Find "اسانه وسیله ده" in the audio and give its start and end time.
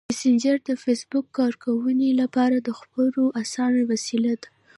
3.43-4.47